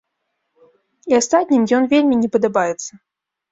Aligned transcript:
І 1.11 1.17
астатнім 1.19 1.63
ён 1.79 1.83
вельмі 1.93 2.19
не 2.25 2.29
падабаецца. 2.39 2.91